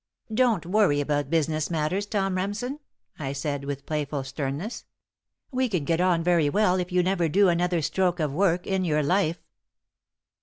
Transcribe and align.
"Don't 0.33 0.65
worry 0.65 0.99
about 0.99 1.29
business 1.29 1.69
matters, 1.69 2.07
Tom 2.07 2.33
Remsen," 2.33 2.79
I 3.19 3.33
said, 3.33 3.65
with 3.65 3.85
playful 3.85 4.23
sternness. 4.23 4.85
"We 5.51 5.69
can 5.69 5.85
get 5.85 6.01
on 6.01 6.23
very 6.23 6.49
well 6.49 6.77
if 6.77 6.91
you 6.91 7.03
never 7.03 7.29
do 7.29 7.49
another 7.49 7.83
stroke 7.83 8.19
of 8.19 8.33
work 8.33 8.65
in 8.65 8.83
your 8.83 9.03
life." 9.03 9.43